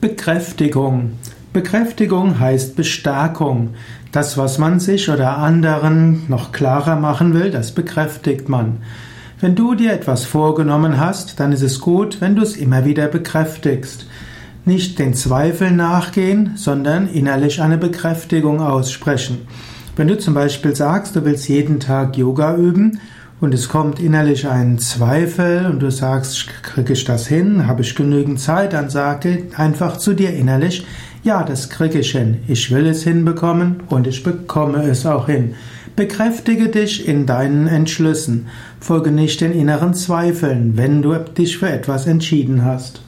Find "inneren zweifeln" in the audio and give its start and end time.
39.52-40.76